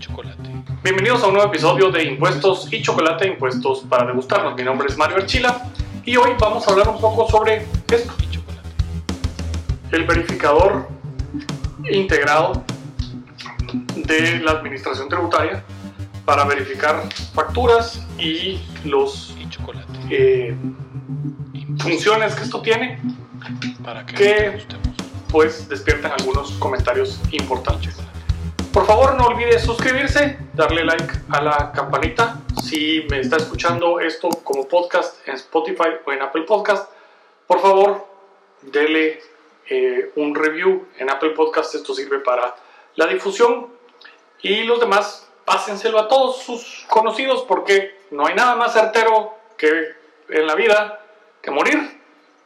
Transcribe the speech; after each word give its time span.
chocolate. 0.00 0.50
Bienvenidos 0.82 1.22
a 1.22 1.26
un 1.26 1.34
nuevo 1.34 1.48
episodio 1.48 1.90
de 1.90 2.04
Impuestos 2.04 2.72
y 2.72 2.80
Chocolate, 2.82 3.28
Impuestos 3.28 3.80
para 3.88 4.06
degustarnos. 4.06 4.54
Mi 4.56 4.62
nombre 4.62 4.88
es 4.88 4.96
Mario 4.96 5.18
Archila 5.18 5.66
y 6.04 6.16
hoy 6.16 6.30
vamos 6.38 6.66
a 6.66 6.70
hablar 6.70 6.88
un 6.88 7.00
poco 7.00 7.28
sobre 7.30 7.66
esto. 7.92 8.12
Y 8.22 8.30
chocolate. 8.30 8.68
El 9.92 10.04
verificador 10.04 10.88
integrado 11.90 12.64
de 13.94 14.38
la 14.40 14.52
administración 14.52 15.08
tributaria 15.08 15.62
para 16.24 16.44
verificar 16.44 17.02
facturas 17.34 18.06
y 18.18 18.60
los 18.84 19.36
Y 19.38 19.48
chocolate. 19.50 19.86
eh, 20.10 20.56
funciones 21.78 22.34
que 22.34 22.42
esto 22.44 22.60
tiene 22.62 22.98
para 23.84 24.04
que 24.06 24.14
que- 24.14 24.66
pues 25.30 25.68
despiertan 25.68 26.12
algunos 26.18 26.50
comentarios 26.52 27.20
importantes. 27.32 27.96
Por 28.72 28.86
favor, 28.86 29.14
no 29.16 29.26
olvide 29.26 29.58
suscribirse, 29.58 30.38
darle 30.54 30.84
like 30.84 31.12
a 31.30 31.42
la 31.42 31.72
campanita. 31.72 32.40
Si 32.62 33.04
me 33.10 33.18
está 33.18 33.36
escuchando 33.36 33.98
esto 33.98 34.28
como 34.44 34.68
podcast 34.68 35.26
en 35.26 35.34
Spotify 35.34 35.88
o 36.06 36.12
en 36.12 36.22
Apple 36.22 36.42
Podcast, 36.42 36.88
por 37.48 37.60
favor, 37.60 38.06
dele 38.62 39.20
eh, 39.68 40.12
un 40.14 40.36
review 40.36 40.86
en 40.98 41.10
Apple 41.10 41.30
Podcast. 41.30 41.74
Esto 41.74 41.94
sirve 41.94 42.20
para 42.20 42.54
la 42.94 43.08
difusión. 43.08 43.74
Y 44.40 44.62
los 44.62 44.78
demás, 44.78 45.28
pásenselo 45.44 45.98
a 45.98 46.06
todos 46.06 46.38
sus 46.38 46.86
conocidos 46.88 47.44
porque 47.48 47.98
no 48.12 48.26
hay 48.26 48.36
nada 48.36 48.54
más 48.54 48.72
certero 48.72 49.34
que 49.56 49.96
en 50.28 50.46
la 50.46 50.54
vida 50.54 51.04
que 51.42 51.50
morir 51.50 52.00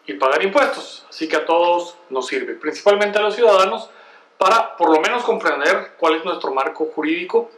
y 0.06 0.15
pagar 0.15 0.43
impuestos. 0.43 1.04
Así 1.10 1.29
que 1.29 1.37
a 1.37 1.45
todos 1.45 1.98
nos 2.09 2.27
sirve, 2.27 2.54
principalmente 2.54 3.18
a 3.18 3.23
los 3.23 3.34
ciudadanos, 3.34 3.91
para 4.38 4.77
por 4.77 4.91
lo 4.91 5.01
menos 5.01 5.23
comprender 5.24 5.93
cuál 5.98 6.16
es 6.16 6.24
nuestro 6.24 6.52
marco 6.52 6.87
jurídico 6.87 7.51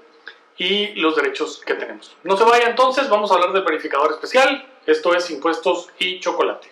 y 0.57 0.95
los 0.95 1.17
derechos 1.17 1.63
que 1.65 1.75
tenemos. 1.75 2.17
No 2.23 2.37
se 2.37 2.45
vaya 2.45 2.69
entonces, 2.69 3.09
vamos 3.09 3.31
a 3.31 3.35
hablar 3.35 3.53
del 3.53 3.63
verificador 3.63 4.13
especial. 4.13 4.67
Esto 4.87 5.15
es 5.15 5.31
impuestos 5.31 5.91
y 5.99 6.21
chocolate. 6.21 6.71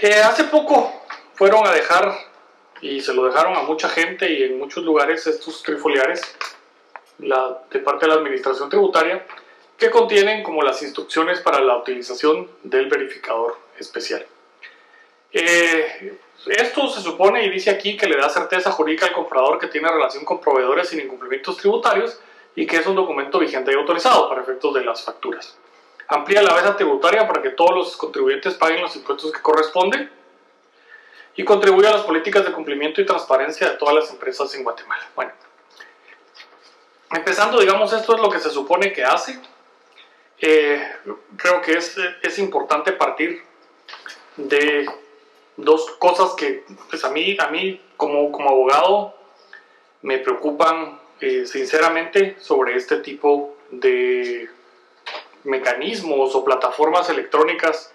Eh, 0.00 0.14
hace 0.14 0.44
poco 0.44 0.92
fueron 1.34 1.66
a 1.66 1.72
dejar, 1.72 2.12
y 2.80 3.00
se 3.00 3.14
lo 3.14 3.26
dejaron 3.26 3.56
a 3.56 3.62
mucha 3.62 3.88
gente 3.88 4.30
y 4.30 4.42
en 4.42 4.58
muchos 4.58 4.84
lugares, 4.84 5.26
estos 5.26 5.62
trifoliares 5.62 6.22
de 7.18 7.78
parte 7.80 8.06
de 8.06 8.12
la 8.12 8.18
administración 8.18 8.68
tributaria, 8.68 9.26
que 9.78 9.90
contienen 9.90 10.42
como 10.42 10.62
las 10.62 10.82
instrucciones 10.82 11.40
para 11.40 11.60
la 11.60 11.76
utilización 11.76 12.50
del 12.62 12.88
verificador 12.88 13.58
especial. 13.78 14.26
Eh, 15.38 16.18
esto 16.46 16.88
se 16.88 17.02
supone 17.02 17.44
y 17.44 17.50
dice 17.50 17.68
aquí 17.68 17.94
que 17.94 18.06
le 18.06 18.16
da 18.16 18.30
certeza 18.30 18.72
jurídica 18.72 19.04
al 19.04 19.12
comprador 19.12 19.58
que 19.58 19.66
tiene 19.66 19.86
relación 19.86 20.24
con 20.24 20.40
proveedores 20.40 20.88
sin 20.88 20.98
incumplimientos 20.98 21.58
tributarios 21.58 22.18
y 22.54 22.66
que 22.66 22.78
es 22.78 22.86
un 22.86 22.96
documento 22.96 23.38
vigente 23.38 23.70
y 23.70 23.74
autorizado 23.74 24.30
para 24.30 24.40
efectos 24.40 24.72
de 24.72 24.82
las 24.82 25.04
facturas. 25.04 25.54
Amplía 26.08 26.40
la 26.40 26.54
base 26.54 26.72
tributaria 26.72 27.28
para 27.28 27.42
que 27.42 27.50
todos 27.50 27.74
los 27.74 27.96
contribuyentes 27.98 28.54
paguen 28.54 28.80
los 28.80 28.96
impuestos 28.96 29.30
que 29.30 29.42
corresponden 29.42 30.10
y 31.34 31.44
contribuye 31.44 31.86
a 31.86 31.92
las 31.92 32.02
políticas 32.02 32.42
de 32.46 32.52
cumplimiento 32.52 33.02
y 33.02 33.04
transparencia 33.06 33.68
de 33.68 33.76
todas 33.76 33.94
las 33.94 34.10
empresas 34.10 34.54
en 34.54 34.64
Guatemala. 34.64 35.06
Bueno, 35.14 35.32
empezando, 37.12 37.60
digamos, 37.60 37.92
esto 37.92 38.14
es 38.14 38.22
lo 38.22 38.30
que 38.30 38.40
se 38.40 38.48
supone 38.48 38.90
que 38.90 39.04
hace. 39.04 39.38
Eh, 40.38 40.82
creo 41.36 41.60
que 41.60 41.76
es, 41.76 41.94
es 42.22 42.38
importante 42.38 42.92
partir 42.92 43.42
de 44.38 44.86
dos 45.56 45.90
cosas 45.98 46.34
que 46.34 46.64
pues 46.90 47.04
a 47.04 47.10
mí, 47.10 47.36
a 47.38 47.48
mí 47.48 47.80
como, 47.96 48.30
como 48.32 48.50
abogado 48.50 49.14
me 50.02 50.18
preocupan 50.18 51.00
eh, 51.20 51.46
sinceramente 51.46 52.36
sobre 52.40 52.76
este 52.76 52.98
tipo 52.98 53.56
de 53.70 54.48
mecanismos 55.44 56.34
o 56.34 56.44
plataformas 56.44 57.08
electrónicas 57.08 57.92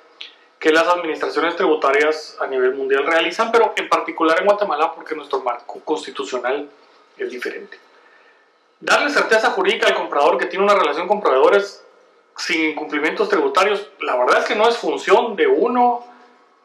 que 0.60 0.72
las 0.72 0.88
administraciones 0.88 1.56
tributarias 1.56 2.38
a 2.40 2.48
nivel 2.48 2.76
mundial 2.76 3.06
realizan, 3.06 3.52
pero 3.52 3.74
en 3.76 3.90
particular 3.90 4.40
en 4.40 4.46
Guatemala 4.46 4.94
porque 4.94 5.16
nuestro 5.16 5.42
marco 5.42 5.80
constitucional 5.82 6.70
es 7.18 7.32
diferente. 7.32 7.80
Darle 8.80 9.10
certeza 9.12 9.52
jurídica 9.52 9.88
al 9.88 9.96
comprador 9.96 10.38
que 10.38 10.46
tiene 10.46 10.64
una 10.64 10.76
relación 10.76 11.08
con 11.08 11.22
proveedores 11.22 11.84
sin 12.38 12.72
incumplimientos 12.72 13.30
tributarios, 13.30 13.90
la 14.00 14.16
verdad 14.16 14.40
es 14.40 14.46
que 14.46 14.56
no 14.56 14.68
es 14.68 14.78
función 14.78 15.36
de 15.36 15.48
uno 15.48 16.11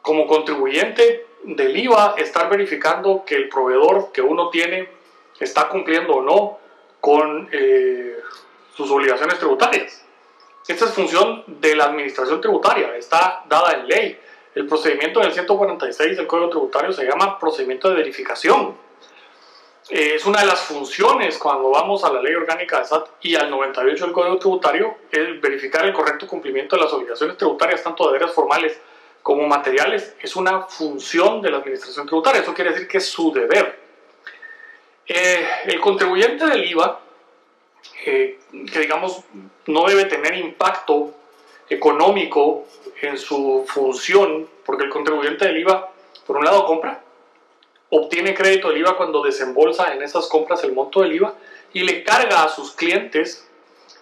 como 0.07 0.25
contribuyente 0.25 1.27
del 1.43 1.75
IVA 1.75 2.15
estar 2.17 2.49
verificando 2.49 3.25
que 3.25 3.35
el 3.35 3.49
proveedor 3.49 4.13
que 4.13 4.21
uno 4.21 4.49
tiene 4.49 4.87
está 5.37 5.67
cumpliendo 5.67 6.13
o 6.15 6.21
no 6.21 6.59
con 7.01 7.49
eh, 7.51 8.15
sus 8.73 8.89
obligaciones 8.89 9.37
tributarias. 9.37 10.05
Esta 10.65 10.85
es 10.85 10.93
función 10.93 11.43
de 11.47 11.75
la 11.75 11.87
administración 11.87 12.39
tributaria, 12.39 12.95
está 12.95 13.43
dada 13.49 13.73
en 13.73 13.87
ley. 13.89 14.17
El 14.55 14.65
procedimiento 14.65 15.19
del 15.19 15.33
146 15.33 16.15
del 16.15 16.25
Código 16.25 16.51
Tributario 16.51 16.93
se 16.93 17.03
llama 17.03 17.37
procedimiento 17.37 17.89
de 17.89 17.95
verificación. 17.95 18.77
Eh, 19.89 20.13
es 20.15 20.25
una 20.25 20.39
de 20.39 20.45
las 20.45 20.61
funciones 20.61 21.37
cuando 21.37 21.69
vamos 21.69 22.05
a 22.05 22.13
la 22.13 22.21
ley 22.21 22.33
orgánica 22.33 22.79
de 22.79 22.85
SAT 22.85 23.09
y 23.23 23.35
al 23.35 23.49
98 23.49 24.05
del 24.05 24.13
Código 24.13 24.37
Tributario, 24.37 24.99
el 25.11 25.41
verificar 25.41 25.83
el 25.85 25.91
correcto 25.91 26.25
cumplimiento 26.27 26.77
de 26.77 26.83
las 26.83 26.93
obligaciones 26.93 27.35
tributarias, 27.35 27.83
tanto 27.83 28.05
de 28.05 28.13
deberes 28.13 28.33
formales 28.33 28.79
como 29.27 29.45
materiales, 29.45 30.15
es 30.21 30.37
una 30.37 30.61
función 30.67 31.41
de 31.41 31.51
la 31.51 31.57
administración 31.57 32.05
tributaria. 32.05 32.39
Eso 32.39 32.53
quiere 32.53 32.71
decir 32.71 32.87
que 32.87 32.99
es 32.99 33.07
su 33.07 33.33
deber. 33.33 33.77
Eh, 35.05 35.45
el 35.65 35.81
contribuyente 35.81 36.45
del 36.45 36.63
IVA, 36.63 37.01
eh, 38.05 38.39
que 38.71 38.79
digamos 38.79 39.25
no 39.65 39.85
debe 39.85 40.05
tener 40.05 40.33
impacto 40.33 41.13
económico 41.69 42.67
en 43.01 43.17
su 43.17 43.65
función, 43.67 44.47
porque 44.65 44.85
el 44.85 44.89
contribuyente 44.89 45.43
del 45.43 45.57
IVA, 45.57 45.91
por 46.25 46.37
un 46.37 46.45
lado, 46.45 46.63
compra, 46.63 47.01
obtiene 47.89 48.33
crédito 48.33 48.69
del 48.69 48.77
IVA 48.77 48.95
cuando 48.95 49.21
desembolsa 49.21 49.93
en 49.93 50.03
esas 50.03 50.27
compras 50.27 50.63
el 50.63 50.71
monto 50.71 51.01
del 51.01 51.15
IVA 51.15 51.33
y 51.73 51.81
le 51.81 52.01
carga 52.01 52.45
a 52.45 52.47
sus 52.47 52.71
clientes 52.71 53.45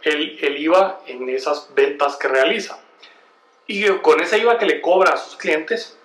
el, 0.04 0.38
el 0.40 0.56
IVA 0.60 1.00
en 1.08 1.28
esas 1.30 1.74
ventas 1.74 2.16
que 2.16 2.28
realiza. 2.28 2.85
Y 3.68 3.88
con 4.00 4.22
ese 4.22 4.38
IVA 4.38 4.58
que 4.58 4.66
le 4.66 4.82
cobra 4.82 5.14
a 5.14 5.18
sus 5.18 5.36
clientes, 5.36 5.98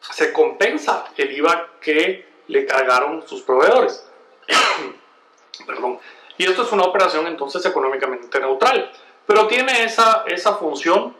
se 0.00 0.32
compensa 0.32 1.06
el 1.16 1.32
IVA 1.32 1.70
que 1.80 2.26
le 2.46 2.66
cargaron 2.66 3.26
sus 3.26 3.42
proveedores. 3.42 4.06
Perdón. 5.66 5.98
Y 6.38 6.44
esto 6.44 6.62
es 6.62 6.72
una 6.72 6.84
operación 6.84 7.26
entonces 7.26 7.64
económicamente 7.66 8.40
neutral, 8.40 8.90
pero 9.26 9.46
tiene 9.46 9.84
esa, 9.84 10.24
esa 10.26 10.54
función 10.54 11.14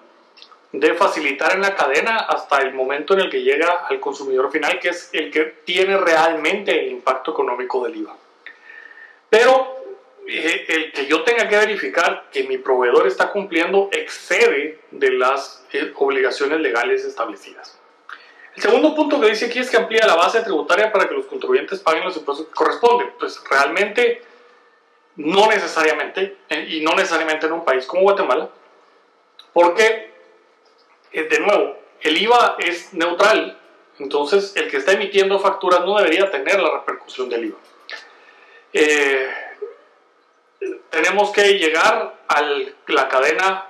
de 0.73 0.95
facilitar 0.95 1.53
en 1.53 1.62
la 1.62 1.75
cadena 1.75 2.19
hasta 2.19 2.59
el 2.59 2.72
momento 2.72 3.15
en 3.15 3.21
el 3.21 3.31
que 3.31 3.43
llega 3.43 3.87
al 3.89 4.01
consumidor 4.01 4.51
final, 4.51 4.78
que 4.78 4.91
es 4.91 5.11
el 5.12 5.31
que 5.31 5.45
tiene 5.65 5.97
realmente 5.97 6.78
el 6.78 6.93
impacto 6.93 7.33
económico 7.33 7.84
del 7.84 7.97
IVA. 7.97 8.17
Pero 9.28 9.80
eh, 10.27 10.65
el 10.69 10.93
que 10.93 11.07
yo 11.07 11.23
tenga 11.23 11.49
que 11.49 11.57
verificar 11.57 12.29
que 12.33 12.45
mi 12.45 12.59
proveedor 12.59 13.07
está 13.07 13.31
cumpliendo 13.31 13.89
excede 13.93 14.81
de 14.91 15.11
las 15.13 15.65
eh, 15.73 15.93
obligaciones 15.97 16.61
legales 16.61 17.05
establecidas. 17.05 17.79
El 18.57 18.63
segundo 18.63 18.95
punto 18.95 19.21
que 19.21 19.29
dice 19.29 19.47
aquí 19.47 19.59
es 19.59 19.71
que 19.71 19.77
amplía 19.77 20.07
la 20.07 20.17
base 20.17 20.43
tributaria 20.43 20.93
para 20.93 21.09
que 21.09 21.15
los 21.15 21.27
contribuyentes 21.27 21.81
paguen 21.81 22.05
los 22.05 22.17
impuestos 22.17 22.47
que 22.47 22.53
corresponden. 22.53 23.13
Pues 23.19 23.41
realmente 23.49 24.23
no 25.17 25.49
necesariamente, 25.49 26.37
eh, 26.49 26.67
y 26.69 26.81
no 26.81 26.95
necesariamente 26.95 27.47
en 27.47 27.53
un 27.53 27.65
país 27.65 27.87
como 27.87 28.03
Guatemala, 28.03 28.49
porque, 29.53 30.11
de 31.13 31.41
nuevo, 31.41 31.77
el 32.01 32.17
IVA 32.17 32.57
es 32.59 32.95
neutral, 32.95 33.59
entonces 33.99 34.55
el 34.57 34.71
que 34.71 34.79
está 34.79 34.93
emitiendo 34.93 35.39
facturas 35.39 35.81
no 35.81 35.99
debería 35.99 36.31
tener 36.31 36.61
la 36.61 36.79
repercusión 36.79 37.28
del 37.28 37.47
IVA. 37.47 37.59
Eh, 38.73 39.28
tenemos 41.01 41.31
que 41.31 41.55
llegar 41.55 42.15
a 42.29 42.43
la 42.89 43.09
cadena, 43.09 43.67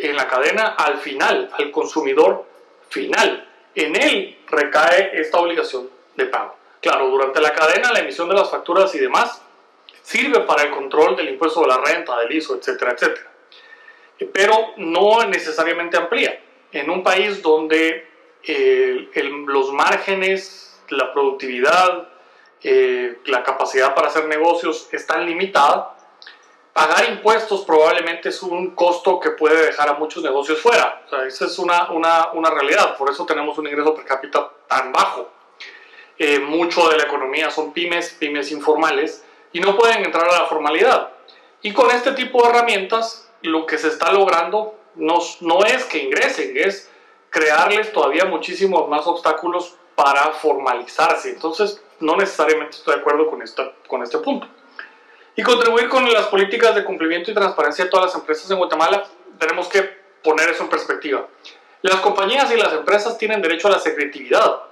en 0.00 0.16
la 0.16 0.28
cadena 0.28 0.76
al 0.78 0.98
final, 0.98 1.50
al 1.52 1.70
consumidor 1.72 2.44
final. 2.88 3.48
En 3.74 3.96
él 3.96 4.38
recae 4.46 5.20
esta 5.20 5.38
obligación 5.38 5.90
de 6.14 6.26
pago. 6.26 6.56
Claro, 6.80 7.08
durante 7.08 7.40
la 7.40 7.52
cadena, 7.52 7.92
la 7.92 7.98
emisión 7.98 8.28
de 8.28 8.36
las 8.36 8.48
facturas 8.48 8.94
y 8.94 8.98
demás 9.00 9.42
sirve 10.02 10.40
para 10.40 10.62
el 10.62 10.70
control 10.70 11.16
del 11.16 11.30
impuesto 11.30 11.62
de 11.62 11.66
la 11.66 11.78
renta, 11.78 12.16
del 12.20 12.32
ISO, 12.32 12.56
etcétera, 12.56 12.92
etcétera. 12.92 13.30
Pero 14.32 14.74
no 14.76 15.24
necesariamente 15.24 15.96
amplía. 15.96 16.40
En 16.70 16.90
un 16.90 17.02
país 17.02 17.42
donde 17.42 18.06
eh, 18.44 19.08
el, 19.14 19.30
los 19.46 19.72
márgenes, 19.72 20.80
la 20.90 21.12
productividad, 21.12 22.08
eh, 22.62 23.18
la 23.24 23.42
capacidad 23.42 23.94
para 23.96 24.08
hacer 24.08 24.26
negocios 24.26 24.88
es 24.92 25.06
tan 25.06 25.26
limitada, 25.26 25.95
pagar 26.76 27.08
impuestos 27.08 27.64
probablemente 27.64 28.28
es 28.28 28.42
un 28.42 28.74
costo 28.74 29.18
que 29.18 29.30
puede 29.30 29.64
dejar 29.64 29.88
a 29.88 29.94
muchos 29.94 30.22
negocios 30.22 30.60
fuera. 30.60 31.04
O 31.06 31.08
sea, 31.08 31.26
esa 31.26 31.46
es 31.46 31.58
una, 31.58 31.90
una, 31.90 32.32
una 32.32 32.50
realidad. 32.50 32.98
Por 32.98 33.10
eso 33.10 33.24
tenemos 33.24 33.56
un 33.56 33.66
ingreso 33.66 33.94
per 33.94 34.04
cápita 34.04 34.50
tan 34.68 34.92
bajo. 34.92 35.30
Eh, 36.18 36.38
mucho 36.38 36.86
de 36.90 36.98
la 36.98 37.04
economía 37.04 37.50
son 37.50 37.72
pymes, 37.72 38.14
pymes 38.20 38.52
informales, 38.52 39.24
y 39.54 39.60
no 39.60 39.74
pueden 39.74 40.04
entrar 40.04 40.28
a 40.28 40.42
la 40.42 40.46
formalidad. 40.48 41.12
Y 41.62 41.72
con 41.72 41.90
este 41.90 42.12
tipo 42.12 42.42
de 42.42 42.50
herramientas, 42.50 43.26
lo 43.40 43.64
que 43.64 43.78
se 43.78 43.88
está 43.88 44.12
logrando 44.12 44.78
no, 44.96 45.18
no 45.40 45.64
es 45.64 45.82
que 45.84 46.02
ingresen, 46.02 46.58
es 46.58 46.90
crearles 47.30 47.90
todavía 47.90 48.26
muchísimos 48.26 48.86
más 48.90 49.06
obstáculos 49.06 49.76
para 49.94 50.30
formalizarse. 50.32 51.30
Entonces, 51.30 51.82
no 52.00 52.16
necesariamente 52.16 52.76
estoy 52.76 52.96
de 52.96 53.00
acuerdo 53.00 53.30
con, 53.30 53.40
esta, 53.40 53.72
con 53.88 54.02
este 54.02 54.18
punto. 54.18 54.46
Y 55.36 55.42
contribuir 55.42 55.88
con 55.88 56.10
las 56.10 56.26
políticas 56.26 56.74
de 56.74 56.82
cumplimiento 56.82 57.30
y 57.30 57.34
transparencia 57.34 57.84
de 57.84 57.90
todas 57.90 58.06
las 58.06 58.14
empresas 58.14 58.50
en 58.50 58.56
Guatemala, 58.56 59.06
tenemos 59.38 59.68
que 59.68 59.82
poner 60.22 60.48
eso 60.48 60.64
en 60.64 60.70
perspectiva. 60.70 61.28
Las 61.82 62.00
compañías 62.00 62.50
y 62.50 62.56
las 62.56 62.72
empresas 62.72 63.18
tienen 63.18 63.42
derecho 63.42 63.68
a 63.68 63.72
la 63.72 63.78
secretividad 63.78 64.62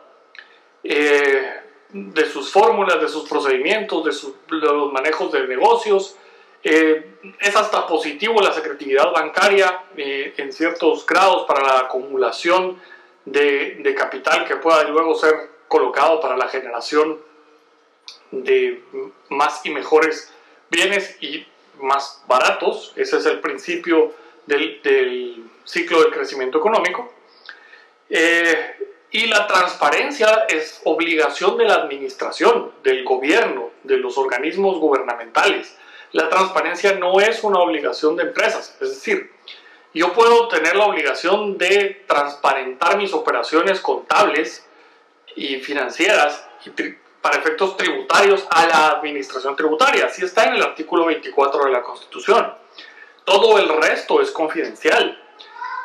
eh, 0.83 1.51
de 1.91 2.27
sus 2.27 2.51
fórmulas, 2.51 3.01
de 3.01 3.09
sus 3.09 3.29
procedimientos, 3.29 4.05
de, 4.05 4.57
los 4.57 4.91
manejos 4.91 5.31
de 5.33 5.47
negocios. 5.47 6.17
Eh, 6.63 7.19
es 7.41 7.55
hasta 7.55 7.87
positivo 7.87 8.41
la 8.41 8.53
secretividad 8.53 9.13
bancaria 9.13 9.83
eh, 9.99 10.33
en 10.39 10.51
ciertos 10.51 11.05
grados 11.05 11.45
para 11.47 11.63
la 11.63 11.79
acumulación 11.81 12.81
de, 13.27 13.77
de 13.81 13.95
capital 13.95 14.47
que 14.47 14.57
pueda 14.57 14.83
luego 14.85 15.15
ser 15.15 15.51
colocado 15.69 16.21
para 16.21 16.39
la 16.39 16.49
generación 16.49 17.21
de 18.31 18.83
más 19.29 19.65
y 19.65 19.71
mejores 19.71 20.33
bienes 20.75 21.17
y 21.21 21.47
más 21.81 22.23
baratos. 22.27 22.93
Ese 22.97 23.19
es 23.19 23.27
el 23.27 23.41
principio 23.41 24.15
del, 24.47 24.81
del 24.83 25.45
ciclo 25.65 26.03
del 26.03 26.13
crecimiento 26.13 26.59
económico. 26.59 27.13
Eh, 28.11 28.77
y 29.11 29.27
la 29.27 29.47
transparencia 29.47 30.47
es 30.49 30.81
obligación 30.85 31.57
de 31.57 31.65
la 31.65 31.75
administración, 31.75 32.73
del 32.83 33.05
gobierno, 33.05 33.71
de 33.85 33.97
los 33.99 34.19
organismos 34.19 34.79
gubernamentales. 34.79 35.77
La 36.13 36.29
transparencia 36.29 36.95
no 36.95 37.21
es 37.21 37.45
una 37.45 37.61
obligación 37.61 38.17
de 38.17 38.25
empresas. 38.25 38.77
Es 38.81 38.91
decir, 38.91 39.31
yo 39.95 40.13
puedo 40.13 40.49
tener 40.49 40.75
la 40.75 40.87
obligación 40.87 41.57
de 41.57 42.05
transparentar 42.09 42.99
mis 42.99 43.13
operaciones 43.13 43.81
contables 43.81 44.67
y 45.37 45.57
financieras 45.57 46.45
y 46.67 46.71
para 47.25 47.39
efectos 47.39 47.79
tributarios 47.79 48.47
a 48.51 48.67
la 48.67 48.89
administración 48.91 49.57
tributaria. 49.57 50.05
Así 50.05 50.23
está 50.23 50.45
en 50.45 50.57
el 50.57 50.63
artículo 50.63 51.07
24 51.07 51.65
de 51.65 51.71
la 51.71 51.81
Constitución. 51.81 52.53
Todo 53.25 53.59
el 53.59 53.67
resto 53.81 54.21
es 54.21 54.31
confidencial. 54.31 55.19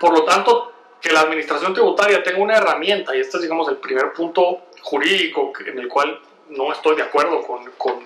Por 0.02 0.12
lo 0.12 0.26
tanto, 0.26 0.74
que 1.00 1.14
la 1.14 1.22
administración 1.22 1.74
tributaria 1.74 2.22
tenga 2.24 2.40
una 2.40 2.58
herramienta, 2.58 3.16
y 3.16 3.22
este 3.22 3.38
es, 3.38 3.44
digamos, 3.44 3.70
el 3.70 3.78
primer 3.78 4.12
punto 4.12 4.64
jurídico 4.82 5.54
en 5.66 5.80
el 5.80 5.88
cual 5.88 6.20
no 6.50 6.74
estoy 6.74 6.98
de 6.98 7.04
acuerdo 7.04 7.42
con, 7.44 7.72
con, 7.78 8.04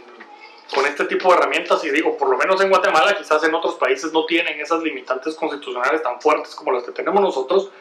con 0.72 0.86
este 0.86 1.06
tipo 1.06 1.30
de 1.30 1.40
herramientas, 1.40 1.84
y 1.86 1.90
digo, 1.90 2.16
por 2.16 2.30
lo 2.30 2.38
menos 2.38 2.62
en 2.62 2.70
Guatemala, 2.70 3.18
quizás 3.18 3.44
en 3.44 3.56
otros 3.56 3.74
países 3.78 4.14
no 4.14 4.28
tienen 4.28 4.62
esas 4.62 4.84
limitantes 4.84 5.34
constitucionales 5.34 6.04
tan 6.04 6.22
fuertes 6.22 6.54
como 6.54 6.72
las 6.72 6.84
que 6.84 6.92
tenemos 6.92 7.20
nosotros, 7.20 7.72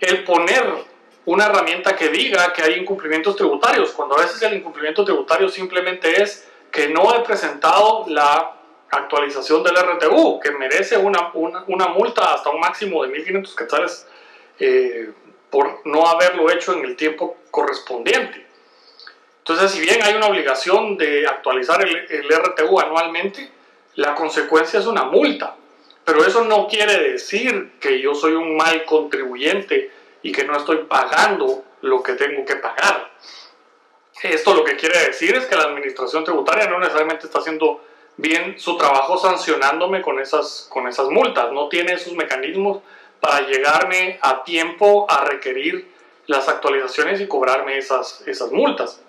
el 0.00 0.22
poner 0.24 0.84
una 1.26 1.46
herramienta 1.46 1.94
que 1.96 2.08
diga 2.08 2.52
que 2.52 2.62
hay 2.62 2.74
incumplimientos 2.74 3.36
tributarios, 3.36 3.90
cuando 3.90 4.16
a 4.16 4.22
veces 4.22 4.40
el 4.42 4.54
incumplimiento 4.54 5.04
tributario 5.04 5.48
simplemente 5.48 6.22
es 6.22 6.48
que 6.70 6.88
no 6.88 7.14
he 7.14 7.20
presentado 7.20 8.04
la 8.08 8.56
actualización 8.90 9.62
del 9.64 9.76
RTU, 9.76 10.38
que 10.40 10.52
merece 10.52 10.96
una, 10.96 11.32
una, 11.34 11.88
multa 11.88 12.34
hasta 12.34 12.50
un 12.50 12.60
máximo 12.60 13.04
de 13.04 13.12
1.500 13.12 13.54
quetzales 13.56 14.06
eh, 14.60 15.10
por 15.50 15.80
no 15.84 16.06
haberlo 16.06 16.48
hecho 16.50 16.72
en 16.72 16.84
el 16.84 16.96
tiempo 16.96 17.38
correspondiente. 17.50 18.46
Entonces, 19.38 19.72
si 19.72 19.80
bien 19.80 20.02
hay 20.02 20.14
una 20.14 20.26
obligación 20.26 20.96
de 20.96 21.26
actualizar 21.26 21.82
el, 21.84 21.96
el 22.08 22.28
RTU 22.28 22.78
anualmente, 22.78 23.50
la 23.96 24.14
consecuencia 24.14 24.78
es 24.78 24.86
una 24.86 25.04
multa. 25.04 25.56
Pero 26.04 26.24
eso 26.24 26.44
no 26.44 26.68
quiere 26.68 27.10
decir 27.10 27.72
que 27.80 28.00
yo 28.00 28.14
soy 28.14 28.34
un 28.34 28.56
mal 28.56 28.84
contribuyente 28.84 29.90
y 30.26 30.32
que 30.32 30.44
no 30.44 30.56
estoy 30.56 30.78
pagando 30.88 31.62
lo 31.82 32.02
que 32.02 32.14
tengo 32.14 32.44
que 32.44 32.56
pagar. 32.56 33.12
Esto 34.24 34.54
lo 34.54 34.64
que 34.64 34.74
quiere 34.74 34.98
decir 35.06 35.36
es 35.36 35.46
que 35.46 35.54
la 35.54 35.62
administración 35.62 36.24
tributaria 36.24 36.66
no 36.66 36.80
necesariamente 36.80 37.26
está 37.26 37.38
haciendo 37.38 37.80
bien 38.16 38.58
su 38.58 38.76
trabajo 38.76 39.18
sancionándome 39.18 40.02
con 40.02 40.18
esas, 40.18 40.68
con 40.68 40.88
esas 40.88 41.10
multas, 41.10 41.52
no 41.52 41.68
tiene 41.68 41.92
esos 41.92 42.14
mecanismos 42.14 42.82
para 43.20 43.46
llegarme 43.46 44.18
a 44.20 44.42
tiempo 44.42 45.06
a 45.08 45.22
requerir 45.24 45.92
las 46.26 46.48
actualizaciones 46.48 47.20
y 47.20 47.28
cobrarme 47.28 47.78
esas, 47.78 48.26
esas 48.26 48.50
multas. 48.50 49.00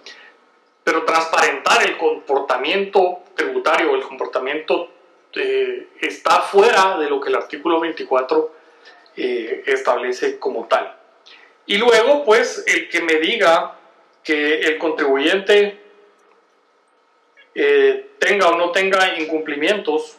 Pero 0.84 1.04
transparentar 1.04 1.82
el 1.84 1.98
comportamiento 1.98 3.24
tributario, 3.34 3.96
el 3.96 4.04
comportamiento 4.04 4.92
eh, 5.34 5.88
está 6.00 6.42
fuera 6.42 7.00
de 7.00 7.10
lo 7.10 7.20
que 7.20 7.30
el 7.30 7.36
artículo 7.36 7.80
24 7.80 8.52
eh, 9.16 9.64
establece 9.66 10.38
como 10.38 10.68
tal. 10.68 10.97
Y 11.68 11.78
luego, 11.78 12.24
pues, 12.24 12.64
el 12.66 12.90
que 12.90 13.02
me 13.02 13.16
diga 13.16 13.76
que 14.24 14.62
el 14.62 14.78
contribuyente 14.78 15.80
eh, 17.54 18.12
tenga 18.20 18.50
o 18.50 18.58
no 18.58 18.72
tenga 18.72 19.20
incumplimientos, 19.20 20.18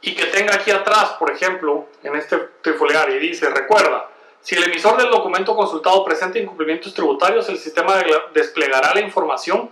y 0.00 0.14
que 0.14 0.26
tenga 0.26 0.54
aquí 0.54 0.70
atrás, 0.70 1.16
por 1.18 1.30
ejemplo, 1.30 1.88
en 2.02 2.14
este 2.14 2.38
trifoliar, 2.62 3.10
y 3.10 3.18
dice, 3.18 3.50
recuerda, 3.50 4.08
si 4.40 4.54
el 4.54 4.64
emisor 4.64 4.96
del 4.96 5.10
documento 5.10 5.56
consultado 5.56 6.04
presenta 6.04 6.38
incumplimientos 6.38 6.94
tributarios, 6.94 7.48
el 7.48 7.58
sistema 7.58 8.02
desplegará 8.32 8.94
la 8.94 9.00
información 9.00 9.70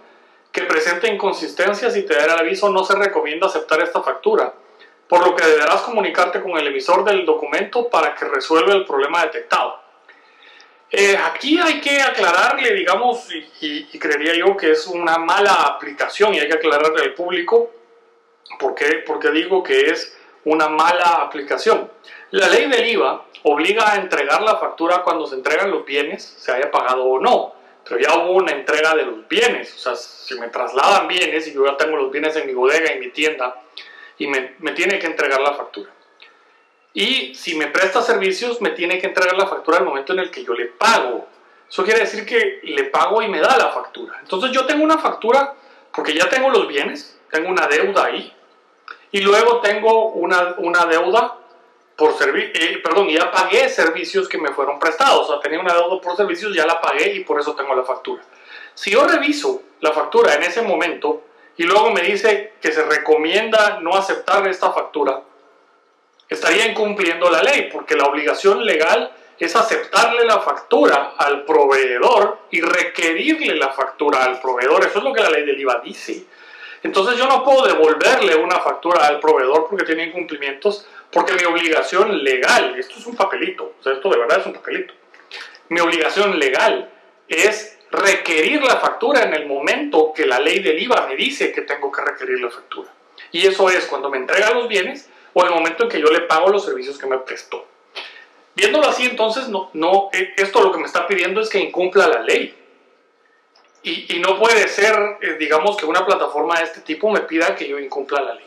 que 0.51 0.63
presenta 0.63 1.07
inconsistencias 1.07 1.97
y 1.97 2.03
te 2.03 2.15
dará 2.15 2.35
el 2.35 2.41
aviso, 2.41 2.69
no 2.71 2.85
se 2.85 2.97
recomienda 2.97 3.47
aceptar 3.47 3.81
esta 3.81 4.03
factura 4.03 4.53
por 5.09 5.27
lo 5.27 5.37
que 5.37 5.47
deberás 5.47 5.83
comunicarte 5.83 6.41
con 6.43 6.57
el 6.59 6.67
emisor 6.67 7.05
del 7.05 7.25
documento 7.25 7.89
para 7.89 8.15
que 8.15 8.25
resuelva 8.25 8.75
el 8.75 8.85
problema 8.85 9.23
detectado. 9.23 9.87
Eh, 10.91 11.17
aquí 11.17 11.59
hay 11.59 11.81
que 11.81 12.01
aclararle, 12.01 12.73
digamos, 12.73 13.29
y, 13.61 13.99
creería 13.99 14.35
yo 14.35 14.57
que 14.57 14.71
es 14.71 14.87
una 14.87 15.19
mala 15.19 15.53
aplicación 15.53 16.33
y 16.35 16.39
hay 16.39 16.49
que 16.49 16.55
aclararle 16.55 17.03
al 17.03 17.15
público 17.15 17.73
por 18.59 18.75
qué, 18.75 19.03
porque 19.05 19.31
digo 19.31 19.63
que 19.63 19.91
es 19.91 20.17
una 20.45 20.69
mala 20.69 21.23
aplicación. 21.23 21.91
La 22.31 22.49
ley 22.49 22.69
del 22.69 22.89
IVA 22.89 23.25
obliga 23.43 23.93
a 23.93 23.97
entregar 23.97 24.43
la 24.43 24.59
factura 24.59 25.03
cuando 25.03 25.27
se 25.27 25.35
entregan 25.35 25.71
los 25.71 25.85
bienes, 25.85 26.23
se 26.25 26.53
haya 26.53 26.71
pagado 26.71 27.05
o 27.05 27.21
no, 27.21 27.55
pero 27.85 28.01
ya 28.01 28.17
hubo 28.19 28.33
una 28.33 28.53
entrega 28.53 28.95
de 28.95 29.05
los 29.05 29.27
bienes, 29.27 29.75
o 29.75 29.79
sea, 29.79 29.97
si 29.97 30.39
me 30.39 30.49
trasladan 30.49 31.09
bienes 31.09 31.49
y 31.49 31.53
yo 31.53 31.67
ya 31.67 31.77
tengo 31.77 31.97
los 31.97 32.13
bienes 32.13 32.37
en 32.37 32.47
mi 32.47 32.55
bodega, 32.55 32.93
en 32.93 33.01
mi 33.01 33.11
tienda, 33.11 33.61
y 34.19 34.27
me, 34.27 34.73
tiene 34.75 34.99
que 34.99 35.07
entregar 35.07 35.41
la 35.41 35.55
factura. 35.55 35.91
Y 36.93 37.35
si 37.35 37.55
me 37.57 37.67
presta 37.67 38.03
servicios, 38.03 38.61
me 38.61 38.71
tiene 38.71 38.99
que 38.99 39.07
entregar 39.07 39.37
la 39.37 39.47
factura 39.47 39.79
al 39.79 39.85
momento 39.85 40.13
en 40.13 40.21
el 40.21 40.31
que 40.31 40.45
yo 40.45 40.55
le 40.55 40.67
pago. 40.67 41.27
Eso 41.69 41.85
quiere 41.85 42.01
decir 42.01 42.25
que 42.25 42.61
le 42.63 42.85
pago 42.85 43.21
y 43.21 43.29
me 43.29 43.41
da 43.41 43.59
la 43.59 43.69
factura. 43.69 44.19
Entonces 44.23 44.51
yo 44.53 44.65
tengo 44.65 44.83
una 44.83 44.99
factura 44.99 45.55
porque 45.95 46.15
ya 46.15 46.29
tengo 46.29 46.49
los 46.49 46.67
bienes, 46.67 47.19
tengo 47.31 47.51
una 47.51 47.67
deuda 47.67 48.07
ahí. 48.07 48.33
Y 49.13 49.21
luego 49.21 49.61
tengo 49.61 50.13
una, 50.13 50.55
una 50.59 50.87
deuda 50.87 51.39
por 51.97 52.17
servicio, 52.17 52.53
eh, 52.55 52.79
perdón, 52.83 53.09
ya 53.09 53.31
pagué 53.31 53.69
servicios 53.69 54.29
que 54.29 54.39
me 54.39 54.53
fueron 54.53 54.79
prestados. 54.79 55.29
O 55.29 55.33
sea, 55.33 55.41
tenía 55.41 55.61
una 55.61 55.75
deuda 55.75 56.01
por 56.01 56.17
servicios, 56.17 56.55
ya 56.55 56.67
la 56.67 56.81
pagué 56.81 57.15
y 57.15 57.25
por 57.25 57.41
eso 57.41 57.55
tengo 57.55 57.75
la 57.75 57.85
factura. 57.85 58.23
Si 58.75 58.91
yo 58.91 59.07
reviso 59.07 59.63
la 59.81 59.93
factura 59.93 60.35
en 60.35 60.43
ese 60.43 60.63
momento, 60.63 61.25
y 61.57 61.65
luego 61.65 61.91
me 61.91 62.03
dice 62.03 62.55
que 62.61 62.73
se 62.73 62.83
recomienda 62.83 63.81
no 63.81 63.95
aceptar 63.95 64.47
esta 64.47 64.73
factura, 64.73 65.23
estaría 66.29 66.67
incumpliendo 66.67 67.31
la 67.31 67.43
ley, 67.43 67.69
porque 67.73 67.97
la 67.97 68.07
obligación 68.07 68.65
legal 68.65 69.13
es 69.39 69.55
aceptarle 69.55 70.25
la 70.25 70.41
factura 70.41 71.15
al 71.17 71.45
proveedor 71.45 72.39
y 72.51 72.61
requerirle 72.61 73.57
la 73.57 73.69
factura 73.69 74.25
al 74.25 74.41
proveedor. 74.41 74.85
Eso 74.85 74.99
es 74.99 75.05
lo 75.05 75.13
que 75.13 75.23
la 75.23 75.31
ley 75.31 75.45
del 75.45 75.61
IVA 75.61 75.81
dice. 75.85 76.25
Entonces 76.83 77.19
yo 77.19 77.27
no 77.27 77.45
puedo 77.45 77.67
devolverle 77.67 78.37
una 78.37 78.61
factura 78.61 79.07
al 79.07 79.21
proveedor 79.21 79.67
porque 79.69 79.85
tiene 79.85 80.05
incumplimientos, 80.05 80.87
porque 81.11 81.35
mi 81.35 81.45
obligación 81.45 82.23
legal, 82.23 82.79
esto 82.79 82.95
es 82.99 83.07
un 83.07 83.17
papelito, 83.17 83.75
o 83.79 83.83
sea, 83.83 83.95
esto 83.95 84.09
de 84.09 84.19
verdad 84.19 84.41
es 84.41 84.47
un 84.47 84.53
papelito, 84.53 84.95
mi 85.69 85.81
obligación 85.81 86.39
legal 86.39 86.91
es 87.29 87.76
requerir 87.91 88.63
la 88.63 88.77
factura 88.77 89.23
en 89.23 89.35
el 89.35 89.47
momento 89.47 90.13
que 90.15 90.27
la 90.27 90.41
ley 90.41 90.61
del 90.61 90.81
IVA 90.83 91.07
me 91.07 91.17
dice 91.17 91.53
que 91.53 91.63
tengo 91.63 91.91
que 91.91 92.03
requerir 92.03 92.41
la 92.41 92.51
factura. 92.51 92.91
Y 93.33 93.47
eso 93.47 93.69
es 93.71 93.87
cuando 93.87 94.11
me 94.11 94.19
entrega 94.19 94.53
los 94.53 94.69
bienes 94.69 95.09
o 95.33 95.45
el 95.45 95.51
momento 95.51 95.85
en 95.85 95.89
que 95.89 96.01
yo 96.01 96.09
le 96.09 96.21
pago 96.23 96.49
los 96.49 96.65
servicios 96.65 96.99
que 96.99 97.07
me 97.07 97.19
prestó. 97.19 97.67
Viéndolo 98.55 98.89
así, 98.89 99.05
entonces, 99.05 99.49
no, 99.49 99.71
no, 99.75 100.09
eh, 100.13 100.33
esto 100.39 100.63
lo 100.63 100.73
que 100.73 100.79
me 100.79 100.87
está 100.87 101.07
pidiendo 101.07 101.41
es 101.43 101.51
que 101.51 101.59
incumpla 101.59 102.09
la 102.09 102.23
ley. 102.23 102.55
Y, 103.83 104.19
no 104.19 104.37
puede 104.37 104.67
ser, 104.67 104.97
eh, 105.21 105.37
digamos, 105.39 105.77
que 105.77 105.87
una 105.87 106.05
plataforma 106.05 106.59
de 106.59 106.65
este 106.65 106.81
tipo 106.81 107.09
me 107.09 107.21
pida 107.21 107.55
que 107.55 107.69
yo 107.69 107.79
incumpla 107.79 108.21
la 108.21 108.35
ley. 108.35 108.47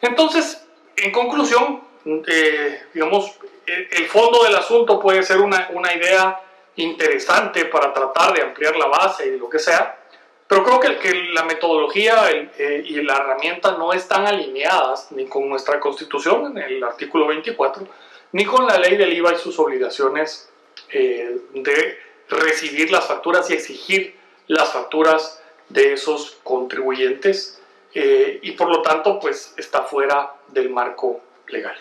Entonces, 0.00 0.66
en 0.96 1.12
conclusión, 1.12 1.82
eh, 2.26 2.84
digamos, 2.94 3.32
el 3.66 4.06
fondo 4.06 4.44
del 4.44 4.54
asunto 4.54 4.98
puede 4.98 5.22
ser 5.24 5.40
una, 5.40 5.68
una 5.74 5.92
idea 5.92 6.40
interesante 6.76 7.64
para 7.66 7.92
tratar 7.92 8.34
de 8.34 8.42
ampliar 8.42 8.76
la 8.76 8.86
base 8.86 9.26
y 9.26 9.38
lo 9.38 9.48
que 9.48 9.58
sea, 9.58 9.98
pero 10.46 10.62
creo 10.62 10.80
que, 10.80 10.98
que 10.98 11.14
la 11.32 11.44
metodología 11.44 12.30
eh, 12.30 12.84
y 12.86 13.02
la 13.02 13.16
herramienta 13.16 13.72
no 13.72 13.92
están 13.92 14.26
alineadas 14.26 15.10
ni 15.10 15.26
con 15.26 15.48
nuestra 15.48 15.80
constitución 15.80 16.56
en 16.56 16.58
el 16.58 16.84
artículo 16.84 17.26
24, 17.26 17.86
ni 18.32 18.44
con 18.44 18.66
la 18.66 18.78
ley 18.78 18.96
del 18.96 19.12
IVA 19.12 19.34
y 19.34 19.38
sus 19.38 19.58
obligaciones 19.58 20.50
eh, 20.90 21.40
de 21.52 21.98
recibir 22.28 22.90
las 22.90 23.06
facturas 23.06 23.50
y 23.50 23.54
exigir 23.54 24.16
las 24.46 24.72
facturas 24.72 25.42
de 25.68 25.94
esos 25.94 26.38
contribuyentes 26.44 27.60
eh, 27.94 28.38
y 28.42 28.52
por 28.52 28.68
lo 28.68 28.82
tanto 28.82 29.18
pues 29.18 29.54
está 29.56 29.82
fuera 29.82 30.34
del 30.48 30.70
marco 30.70 31.20
legal. 31.48 31.76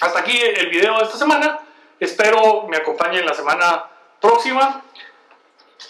Hasta 0.00 0.20
aquí 0.20 0.38
el 0.38 0.68
video 0.68 0.98
de 0.98 1.04
esta 1.04 1.16
semana. 1.16 1.60
Espero 1.98 2.66
me 2.68 2.76
acompañen 2.76 3.26
la 3.26 3.34
semana 3.34 3.91
próxima. 4.22 4.82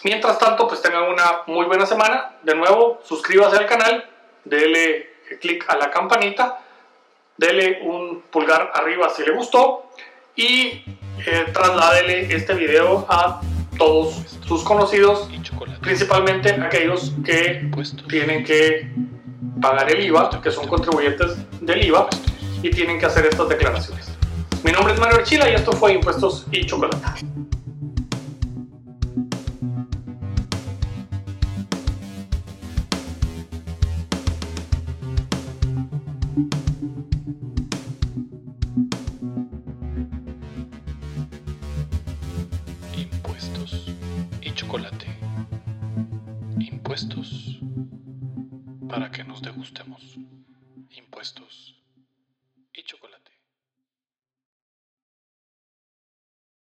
Mientras 0.03 0.37
tanto, 0.37 0.67
pues 0.67 0.81
tengan 0.81 1.03
una 1.03 1.43
muy 1.47 1.65
buena 1.65 1.85
semana. 1.85 2.33
De 2.43 2.55
nuevo, 2.55 2.99
suscríbase 3.03 3.57
al 3.57 3.67
canal, 3.67 4.09
dele 4.43 5.13
clic 5.39 5.63
a 5.69 5.77
la 5.77 5.89
campanita, 5.89 6.59
dele 7.37 7.79
un 7.83 8.21
pulgar 8.29 8.71
arriba 8.73 9.09
si 9.09 9.23
le 9.23 9.31
gustó 9.31 9.89
y 10.35 10.83
eh, 11.25 11.45
trasládele 11.53 12.33
este 12.35 12.53
video 12.53 13.05
a 13.07 13.39
todos 13.77 14.37
sus 14.45 14.63
conocidos, 14.63 15.29
principalmente 15.81 16.51
aquellos 16.51 17.13
que 17.25 17.69
tienen 18.09 18.43
que 18.43 18.91
pagar 19.61 19.89
el 19.89 20.03
IVA, 20.05 20.41
que 20.41 20.51
son 20.51 20.67
contribuyentes 20.67 21.37
del 21.61 21.85
IVA 21.85 22.09
y 22.61 22.69
tienen 22.69 22.99
que 22.99 23.05
hacer 23.05 23.25
estas 23.25 23.47
declaraciones. 23.49 24.11
Mi 24.63 24.71
nombre 24.71 24.93
es 24.93 24.99
Mario 24.99 25.17
Archila 25.17 25.49
y 25.49 25.53
esto 25.53 25.71
fue 25.71 25.93
Impuestos 25.93 26.45
y 26.51 26.65
Chocolate. 26.65 26.97
Impuestos 42.97 43.93
y 44.41 44.51
chocolate. 44.53 45.05
Impuestos 46.59 47.59
para 48.89 49.11
que 49.11 49.23
nos 49.23 49.43
degustemos. 49.43 50.17
Impuestos 50.97 51.75
y 52.73 52.81
chocolate. 52.83 53.22